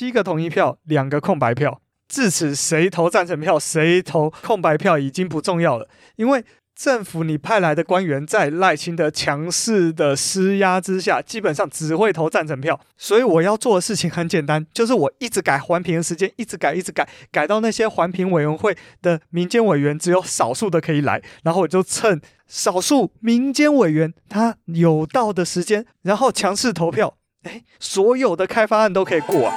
[0.00, 1.78] 七个同意票，两个空白票。
[2.08, 6.42] 至此，谁投赞成票，谁投空白票已经不重要了，因为
[6.74, 12.80] 政府你派来的官员在赖清德强势的施压之下，基本上只会投赞成票。
[12.96, 29.54] 所以我要做的事情很简单，就是我一直改环评的时间，一直改，一直改，改到那些环评委员会的民间委员只有少数的可以来，然后我就趁少数民间委员他有到的时间，然后强势投票，诶，所有的开发案都可以过啊。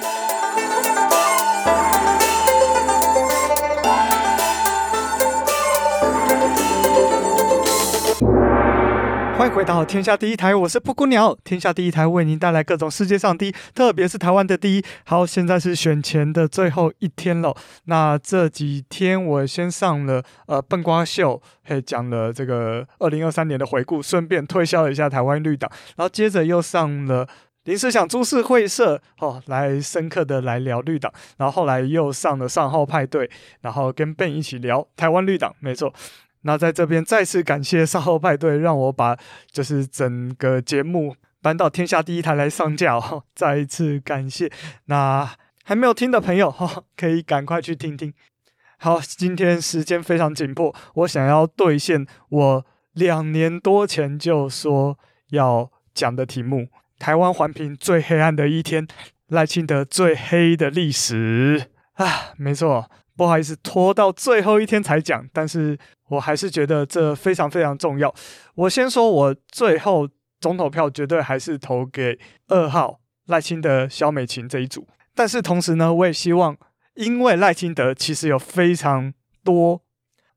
[9.36, 11.36] 欢迎回到天下第一台，我是布谷鸟。
[11.44, 14.86] 天下第一台为您带来各种世界上第一，特别是台湾的第一。
[15.06, 17.54] 好，现在是选前的最后一天了。
[17.86, 25.70] 那这几天我先上了呃笨瓜秀，嘿，讲了这个二零二三年的回顾，顺便推销了一下台湾绿党。
[25.98, 27.28] 然后接着又上了
[27.64, 31.12] 临时想株式会社，哦，来深刻的来聊绿党。
[31.38, 33.30] 然后后来又上了上号派对，
[33.62, 35.92] 然后跟 Ben 一起聊台湾绿党，没错。
[36.44, 39.18] 那在这边再次感谢上号派对，让我把
[39.52, 43.24] 就是整个节目搬到天下第一台来上架哦。
[43.36, 44.52] 再一次感谢，
[44.86, 45.30] 那
[45.64, 48.14] 还没有听的朋友哈，可以赶快去听听。
[48.78, 56.68] 好，今天时间非常紧迫，我想要兑现我两年多前就说要讲的题目：
[57.00, 58.86] 台湾环评最黑暗的一天，
[59.28, 62.34] 赖清德最黑的历史啊！
[62.36, 62.90] 没错。
[63.16, 65.78] 不好意思，拖到最后一天才讲，但是
[66.10, 68.14] 我还是觉得这非常非常重要。
[68.56, 74.88] 我先说，我最后总统票绝对还是投给二号赖清德、萧美琴这一组。
[75.16, 76.58] 但是同时呢，我也希望，
[76.96, 79.82] 因为赖清德其实有非常多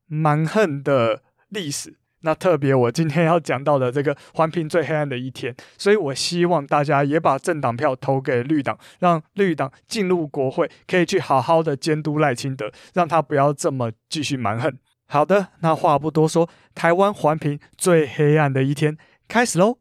[0.05, 1.97] 蛮横的历史。
[2.27, 14.77] 那特别，我今天要讲到的这个环评最黑暗的一天，所以我希望大家也把政党票投给绿党，让绿党进入国会，可以去好好的监督赖清德，让他不要这么继续蛮横。
[15.07, 18.97] 好的，那话不多说，台湾环评最黑暗的一天
[19.29, 19.77] 开始喽。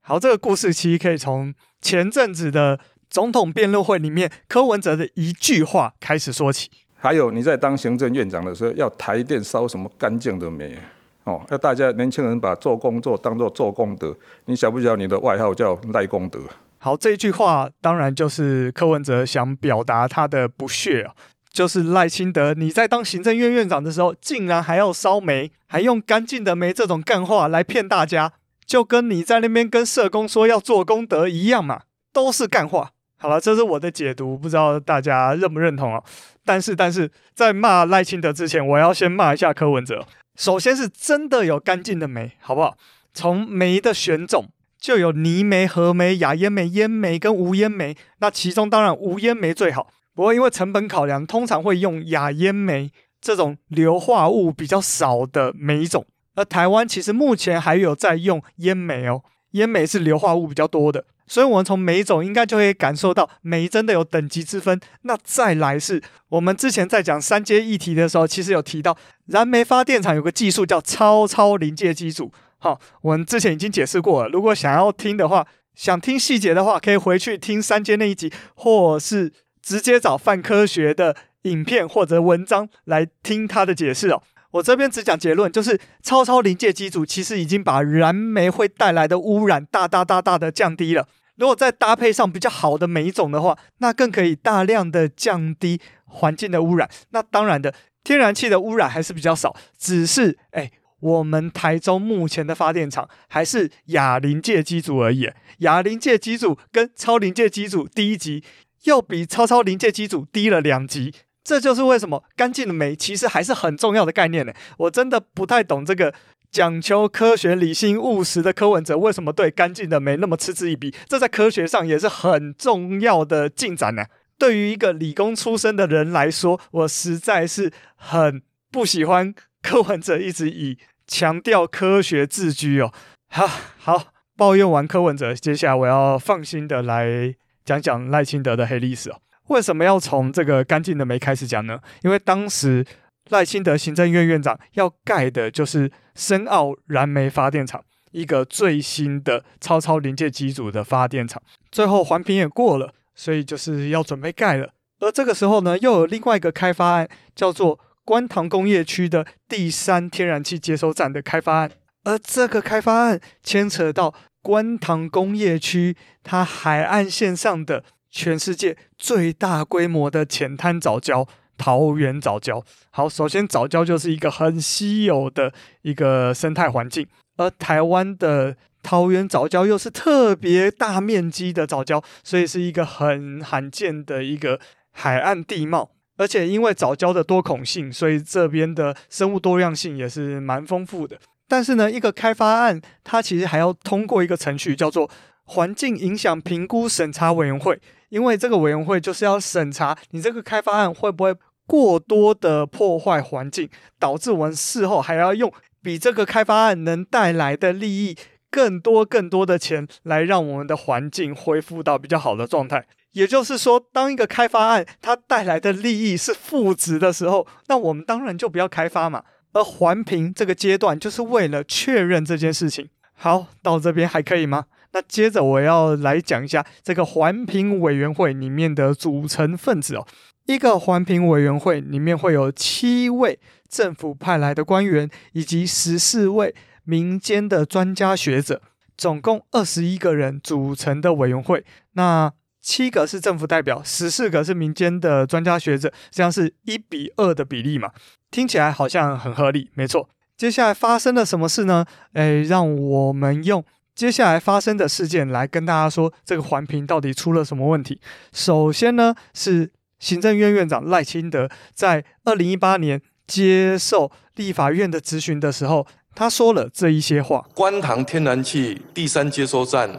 [0.00, 6.68] 好，这个故事其实可以从前阵子的总统辩论会里面柯文哲的一句话开始说起。
[7.00, 10.76] 还有你在当行政院长的时候，要台电烧什么干净的煤
[11.24, 11.40] 哦？
[11.50, 14.14] 要大家年轻人把做工作当做做功德。
[14.44, 16.38] 你晓不晓得你的外号叫赖功德？
[16.78, 21.14] 好，这一句话当然就是柯文哲想表达他的不屑啊，
[21.50, 28.32] 就是赖清德你在当行政院院长的时候，竟然还要烧煤，还用干净的煤这种干话来骗大家，
[28.66, 31.82] 就跟你在那边跟社工说要做功德一样嘛，
[32.12, 32.92] 都是干话。
[33.22, 36.02] 好了，这是我的解读，不知道大家认不认同啊？
[36.42, 40.06] 但是，但是在骂赖清德之前，我要先骂一下柯文哲。
[40.36, 42.74] 首先是真的有干净的煤，好不好？
[43.12, 44.46] 从煤的选种
[44.78, 47.94] 就有泥煤、河煤、亚烟煤、烟煤跟无烟煤。
[48.20, 56.06] 那其中当然无烟煤最好，不过因为成本考量，通常会用亚烟煤这种硫化物比较少的煤种。
[56.36, 61.04] 而台湾其实目前还有在用烟煤哦，烟煤是硫化物比较多的。
[61.30, 64.80] 所以，我们从煤种应该就可以感受到煤真的有等级之分。
[65.02, 72.32] 那再来是我们之前在讲三阶议题的时候，其实有提到燃煤发电厂有个技术叫超超临界机组。
[72.58, 74.28] 好，我们之前已经解释过了。
[74.28, 75.46] 如果想要听的话，
[75.76, 84.20] 想听细节的话，可以回去听三阶那一集，或是直接找泛科学的影片或者文章来听他的解释哦。
[84.52, 91.06] 我这边只讲结论，就是超超临界机组其实已经把燃煤会带来的污染大大大大的降低了。
[91.36, 96.90] 如果再搭配上比较好的煤种的话，那更可以大量的降低环境的污染。
[97.10, 97.74] 那当然的，
[98.04, 105.30] 天然气的污染还是比较少，只是哎，我们台中目前的发电厂还是亚临界机组而已。
[105.60, 108.44] 亚临界机组跟超临界机组第一级
[108.84, 111.14] 又比超超临界机组低了两级，
[111.44, 114.52] 这就是为什么干净的煤其实还是很重要的概念呢。
[114.78, 116.14] 我真的不太懂这个。
[116.52, 120.92] 讲求科学、理性、务实的柯文哲，为什么对干净的煤那么嗤之以鼻？
[121.08, 124.04] 这在科学上也是很重要的进展呢、
[124.36, 128.42] 对于一个理工出身的人来说，我实在是很
[128.72, 129.32] 不喜欢
[129.62, 130.76] 柯文哲一直以
[131.06, 132.92] 强调科学自居哦。
[133.28, 133.46] 好
[133.78, 134.06] 好
[134.36, 137.32] 抱怨完柯文哲，接下来我要放心的来
[137.64, 139.20] 讲讲赖清德的黑历史哦。
[139.50, 141.78] 为什么要从这个干净的煤开始讲呢？
[142.02, 142.84] 因为当时。
[143.28, 147.80] 赖清德行政院院长要盖的就是深澳燃煤发电厂，
[148.10, 151.40] 一个最新的超超临界机组的发电厂。
[151.70, 154.72] 最后环评也过了，所以就是要准备盖了。
[154.98, 161.70] 而这个时候呢，又有另外一个开发案，叫做观塘工业区的第三天然气接收站的开发案。
[162.02, 164.12] 而这个开发案牵扯到
[164.42, 171.26] 观塘工业区它海岸线上的全世界最大规模的浅滩藻礁——
[171.56, 172.62] 桃园藻礁。
[172.90, 175.52] 好，首先藻礁就是一个很稀有的
[175.82, 184.58] 一个生态环境，而台湾的桃园藻礁又是特别大面积的藻礁，所以是一个很罕见的一个
[184.90, 185.90] 海岸地貌。
[186.16, 191.18] 而且因为藻礁的多孔性，所以这边的生物多样性也是蛮丰富的。
[191.48, 195.10] 但是呢，一个开发案它其实还要通过一个程序，叫做
[195.44, 197.80] 环境影响评估审查委员会。
[198.10, 201.34] 因为这个委员会就是要审查你这个开发案会不会
[201.66, 205.50] 过多的破坏环境，导致我们事后还要用
[205.82, 208.16] 比这个开发案能带来的利益
[208.50, 212.84] 更多更多的钱来让我们的环境恢复到比较好的状态。
[213.12, 219.24] 也就是说，当一个开发案它带来的利益是负值的时候，那我们当然就不要开发嘛。
[219.52, 222.88] 而环评这个阶段就是为了确认这件事情。
[223.14, 224.66] 好，到这边还可以吗？
[224.92, 230.06] 那接着我要来讲一下这个环评委员会里面的组成分子哦。
[230.46, 233.38] 一个环评委员会里面会有七位
[233.68, 236.52] 政府派来的官员，以及十四位
[236.82, 238.60] 民间的专家学者，
[238.96, 241.64] 总共二十一个人组成的委员会。
[241.92, 247.92] 那七个是政府代表，十四个是民间的专家学者，这样是一比二的比例嘛？
[248.32, 250.08] 听起来好像很合理，没错。
[250.36, 251.84] 接下来发生了什么事呢？
[252.14, 253.64] 诶，让我们用。
[253.94, 258.00] 接下来发生的事件来跟大家说，这个环评到底出了什么问题？
[258.32, 269.90] 首先呢，是行政院院长赖清德在二零一八年接受立法院的质询的时候，他说了这一些话：观塘天然气第三接收站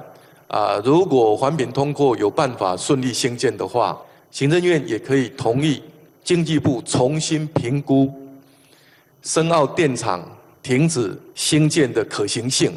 [0.47, 3.97] 啊、如果环评通过有办法顺利兴建的话，
[4.31, 5.81] 行政院也可以同意
[6.23, 8.11] 经济部重新评估
[9.21, 10.27] 深澳电厂
[10.61, 12.73] 停止兴建的可行性。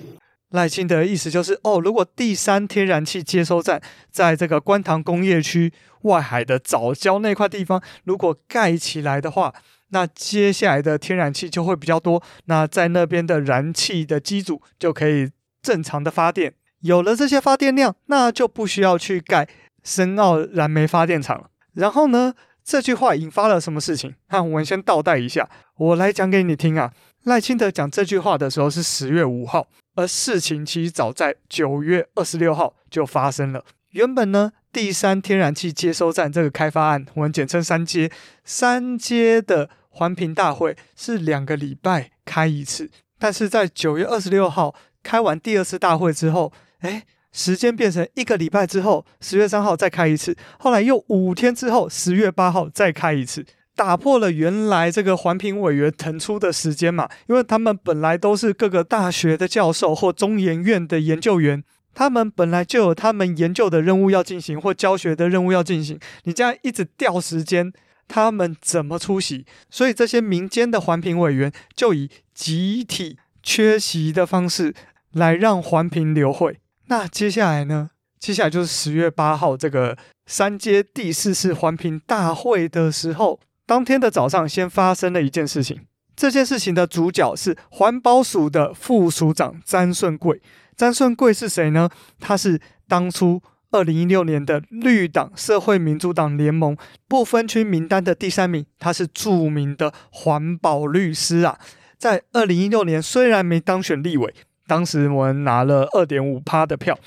[0.55, 5.73] 赖清德的意思就是，哦，如果第三天然气接收站在这个观塘工业区
[6.03, 9.53] 外海的早礁那块地方，如果盖起来的话，
[9.89, 15.29] 那接下来的天然气就会比较多，那在那边的燃气的机组就可以
[15.61, 16.55] 正常的发电。
[16.83, 19.49] 有了这些发电量，那就不需要去盖
[19.83, 21.49] 深澳燃煤发电厂了。
[21.73, 24.15] 然后呢，这句话引发了什么事情？
[24.29, 26.93] 那我们先倒带一下，我来讲给你听啊。
[27.25, 29.67] 赖清德讲这句话的时候是十月五号。
[29.97, 33.65] 而事情其实早在九月二十六号就发生了。
[33.91, 38.11] 原本呢，第三天然气接收站这个开发案，我们简称三阶，
[38.45, 42.91] 三阶的环评大会是两个礼拜开一次。
[43.21, 53.47] 但是在九月二十六号开完第二次大会之后，哎，时间变成一个礼拜之后，十月三号再开一次，后来又五天之后，十月八号再开一次。
[53.77, 67.73] 打破了原来这个环评委员腾出的时间嘛，因为他们本来都是各个大学的教授或中研院的研究员，他们本来就有他们研究的任务要进行或教学的任务要进行，你这样一直调时间，
[68.07, 69.45] 他们怎么出席？
[69.69, 74.73] 所以这些民间的环评委员就以集体缺席的方式
[75.13, 76.61] 来让环评流会。
[76.87, 77.91] 那接下来呢？
[78.21, 83.41] 接下来就是十月八号这个三阶第四次环评大会的时候。
[83.67, 85.81] 当天的早上，先发生了一件事情。
[86.15, 90.41] 这件事情的主角是环保署的副署长詹顺贵。
[90.77, 91.89] 詹顺贵是谁呢？
[92.21, 96.77] 他是当初二零一六年的绿党社会民主党联盟
[97.09, 98.65] 不分区名单的第三名。
[98.79, 101.59] 他是著名的环保律师啊。
[101.99, 104.33] 在二零一六年，虽然没当选立委，
[104.67, 106.99] 当时我们拿了二点五趴的票，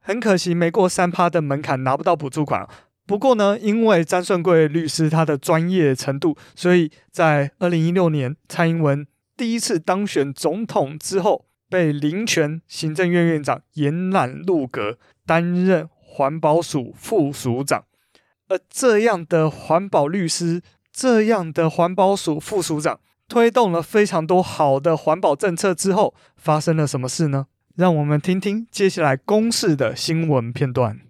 [0.00, 2.66] 很可惜没过三趴的门槛，拿不到补助款。
[3.06, 17.84] 不过呢，因为詹顺贵律师他的专业程度，所以在二零一六年蔡英文第一次当选总统之后，被林全行政院院长延揽入阁，担任环保署副署长。
[18.48, 27.46] 而这样的环保律师，这样的环保署副署长，推动了非常多好的环保政策之后，发生了什么事呢？
[27.76, 31.00] 让我们听听接下来公视的新闻片段。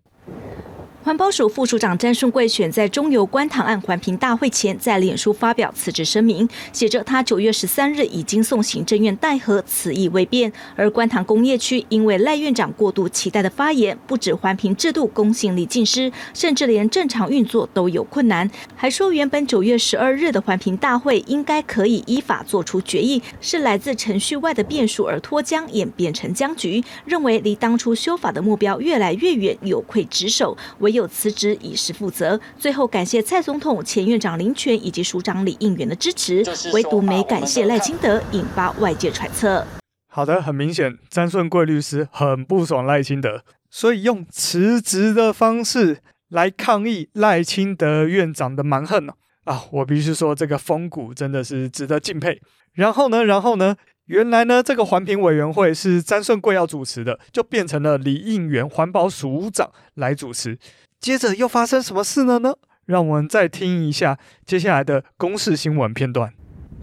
[1.06, 10.52] 环保署副署长詹顺贵选在中油观塘案环评大会前，在脸书发表辞职声明，写着他九月十三日已经送行政院代核，此意未变。
[10.74, 18.50] 而观塘工业区因为赖院长过度期待的发言，不止环评制度公信力尽失，甚至连正常运作都有困难。
[18.74, 26.82] 还说原本九月十二日的环评大会应该可以依法做出决议，是来自程序外的变数而脱缰，演变成僵局。
[27.04, 32.40] 认为离当初修法的目标越来越远，有愧职守，唯有辞职以示负责。
[32.58, 39.64] 最后感谢蔡总统、前院长林权以及署长李应元的支持，唯独没感谢赖清德，引发外界揣测。
[40.08, 45.98] 好的，很明显，詹顺贵律师很不爽赖清德，所以用辞职的方式
[46.30, 49.12] 来抗议赖清德院长的蛮横呢。
[49.44, 52.40] 啊，我必须说这个风骨真的是值得敬佩。
[52.72, 53.76] 然后呢，然后呢，
[54.06, 60.58] 原来呢这个环评委员会是詹顺贵要主持的，就变成了李应元环保署长来主持。
[61.00, 62.54] 接着又发生什么事了呢？
[62.84, 66.32] 让我们再听一下接下来的公视新闻片段。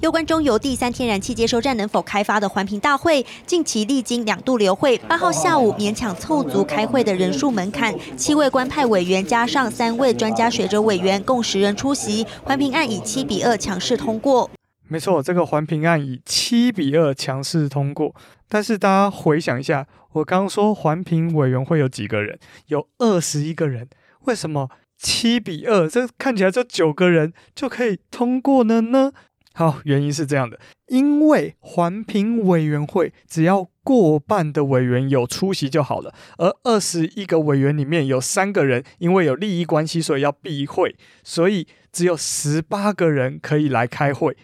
[0.02, 14.50] 有关中油第三天然气接收站能否开发的环评大会，近期历经两度流会，八号下午勉强凑足开会的人数门槛，七位官派委员加上三位专家学者委员，共十人出席，环评案以七比二强势通过。
[14.94, 18.14] 没错，这个环评案以七比二强势通过。
[18.48, 22.38] 但是大家回想一下，我刚刚说环评委员会有几个人？
[22.68, 23.90] 有二十一个人，
[24.26, 24.70] 为什么
[25.00, 25.90] 七比二？
[25.90, 29.12] 这看起来这九个人就可以通过了呢？
[29.56, 30.60] 好，原因是这样的，
[30.90, 44.38] 因为环评委员会只要过半的委员有出席就好了，而二十一个委员里面有三个人因为有利益关系，所以要避会，所以只有十八个人可以来开会。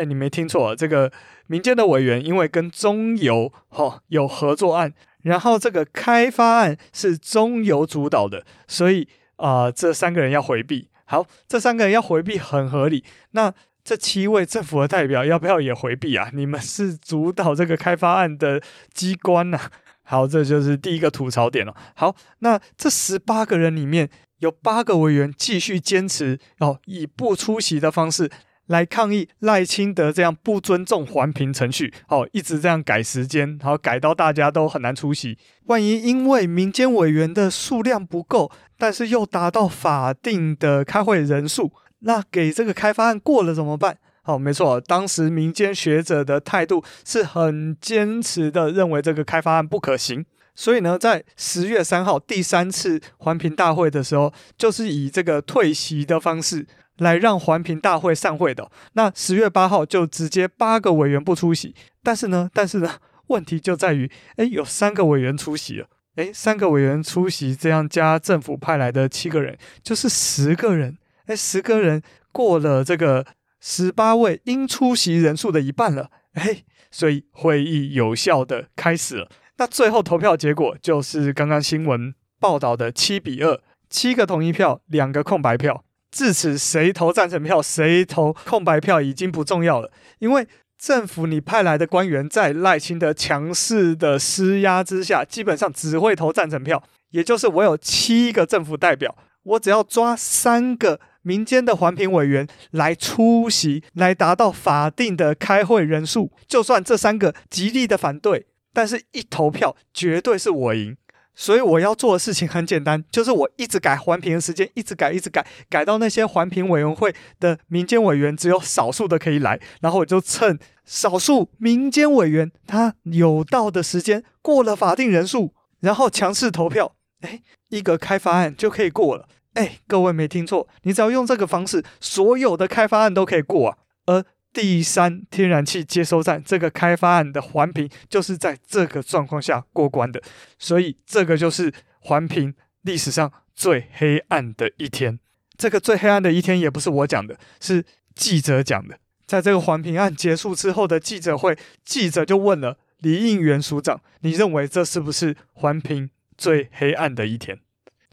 [0.00, 1.12] 哎，你没听错，这个
[1.48, 10.88] 民间的委员因为跟中油哈、哦、有合作案，然后这个开发案是中油主导的，所以啊、这三个人要回避。
[11.04, 13.04] 好，这三个人要回避很合理。
[13.32, 13.52] 那
[13.84, 16.30] 这七位政府的代表要不要也回避啊？
[16.32, 18.62] 你们是主导这个开发案的
[18.94, 19.60] 机关呐、
[20.02, 21.74] 好，这就是第一个吐槽点了。
[21.94, 28.30] 好，那这十八个人里面有八个委员继续坚持哦，以不出席的方式
[28.70, 35.36] 来抗议赖清德这样不尊重环评程序，哦，一直这样改时间，然后改到大家都很难出席。
[35.64, 41.72] 万一因为民间委员的数量不够，但是又达到法定的开会人数。
[42.02, 43.98] 那给这个开发案过了怎么办？
[44.22, 50.24] 好，没错，当时民间学者的态度是很坚持的，认为这个开发案不可行。
[50.54, 56.66] 所以呢，在十月三号第三次环评大会的时候，就是以这个退席的方式
[57.00, 58.70] 来让环评大会散会的。
[58.94, 62.90] 那十月八号就直接八个委员不出席，但是呢，但是呢，
[63.28, 70.96] 问题就在于，诶，有三个委员出席了，诶，三个委员出席，这样加政府派来的七个人，就是十个人。
[71.26, 72.02] 哎，十个人
[72.32, 73.24] 过了这个
[73.60, 79.28] 十八位应出席人数的一半了，哎，所以会议有效的开始了。
[79.58, 85.84] 那最后投票结果就是刚刚新闻报道的七比二，七个同意票，两个空白票。
[86.10, 90.46] 至此，谁投赞成票，谁投空白票已经不重要了，因为
[90.78, 96.82] 政府你派来的官员在赖清德强势的施压之下，基本上只会投赞成票。
[97.10, 101.00] 也就是我有七个政府代表，我只要抓三个。
[101.22, 106.32] 民间的环评委员来出席，来达到法定的开会人数。
[106.48, 110.96] 就算这三个极力的反对，但是一投票绝对是我赢。
[111.40, 129.26] 所以我要做的事情很简单，就是我一直改环评的时间，一直改，一直改，改到那些环评委员会的民间委员只有少数的可以来，然后我就趁少数民间委员他有到的时间过了法定人数，然后强势投票，诶，一个开发案就可以过了。
[129.54, 133.78] 哎，各位没听错，你只要用这个方式，所有的开发案都可以过啊。
[134.04, 140.20] 而第三天然气接收站这个开发案的环评，就是在这个状况下过关的。
[140.58, 145.18] 所以这个就是环评历史上最黑暗的一天。
[145.56, 148.98] 这个最黑暗的一天也不是我讲的，是记者讲的。
[149.26, 157.60] 在这个环评案结束之后的记者会，记者就问了李应元署长：“你认为这是不是环评最黑暗的一天？”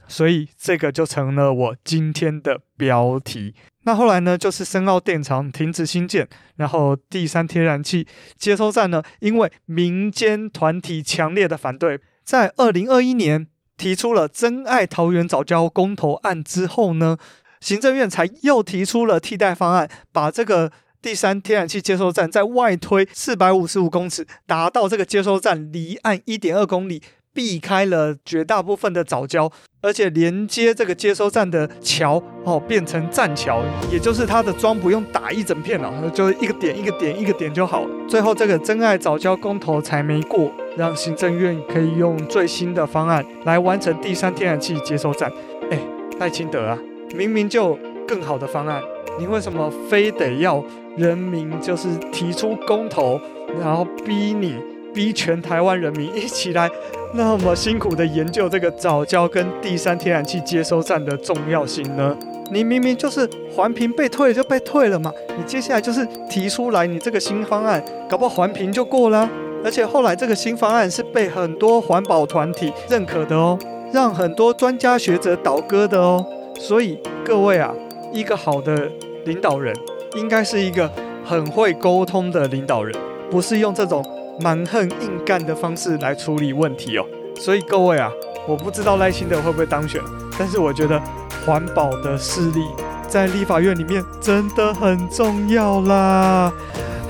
[0.08, 3.56] 所以这个就成了我今天的标题。
[3.88, 6.28] 那后来呢，就是深澳电厂停止新建，
[6.58, 8.06] 然后第三天然气
[8.38, 17.18] 接收站呢，因为民间团体强烈的反对，在二零二一年提出了真爱桃园早教公投案之后呢，
[17.62, 20.70] 行政院才又提出了替代方案，把这个
[21.02, 27.02] 第三天然气接收站在外推四百五十五公尺，达到这个接收站离岸一点二公里。
[27.38, 29.48] 避开了绝大部分的早礁，
[29.80, 37.86] 而且连接这个接收站的桥哦，变成栈桥，也就是它的桩不用打一整片了，就是一个点一个点一个点就好。
[38.10, 45.32] 最后这个真爱早礁公投才没过，让行政院可以用最新的方案来完成第三天然气接收站。
[45.70, 45.80] 哎，
[46.18, 46.76] 赖清德啊，
[47.16, 47.78] 明明就
[48.08, 48.82] 更好的方案，
[49.20, 50.66] 你为什么非得要
[50.96, 53.22] 人民就是提出公投，
[53.62, 54.56] 然后逼你？
[54.98, 56.68] 逼全台湾人民一起来，
[57.14, 62.18] 那么辛苦的研究这个早教跟第三天然气接收站的重要性呢？
[62.52, 69.30] 你明明就是环评被退就被退了嘛，你接下来就是提出来你这个新方案，搞不好环评就过了。
[69.64, 73.56] 而且后来这个新方案是被很多环保团体认可的哦。
[73.94, 76.26] 让很多专家学者倒戈的哦。
[76.58, 77.72] 所以各位啊，
[78.12, 78.90] 一个好的
[79.26, 79.76] 领导人
[80.16, 80.90] 应该是一个
[81.24, 82.96] 很会沟通的领导人，
[83.30, 84.04] 不是用这种
[84.40, 87.06] 蛮横硬干的方式来处理问题哦。
[87.40, 88.12] 所以各位啊，
[88.48, 90.02] 我不知道赖清德会不会当选，
[90.38, 91.02] 但是我觉得
[91.46, 92.66] 环保的势力
[93.08, 96.52] 在立法院里面真的很重要啦。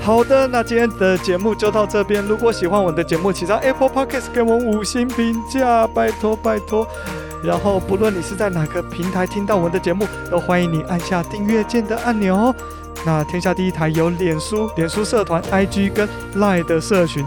[0.00, 2.24] 好的，那今天的节目就到这边。
[2.24, 6.86] 如果喜欢我的节目，请在 Apple Podcast 给我五星评价，拜托拜托。
[7.42, 12.54] 然后，不论你是在哪个平台听到我的节目，都欢迎你按下订阅键的按钮哦。
[13.06, 17.24] 那天下第一台有脸书、脸书社团、IG 跟 lie 的社群，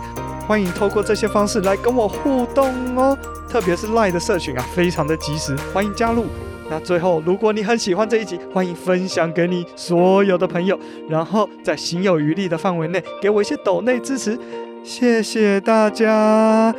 [0.48, 3.18] 欢迎透过这些方式来跟我互动哦。
[3.50, 6.26] 特别是 lie 的社群啊，非常的及时，欢迎加入。
[6.70, 14.40] 那最后，如果你很喜欢这一集，欢迎分享给你所有的朋友，然后在行有余力的范围内给我一些抖内支持，
[14.84, 16.74] 谢谢大家。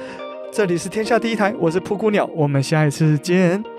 [0.51, 3.72] 这里是天下第一台，我是噗咕鸟，我们下一次见。